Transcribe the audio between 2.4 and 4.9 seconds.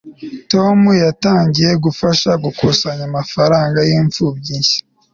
gukusanya amafaranga y'imfubyi nshya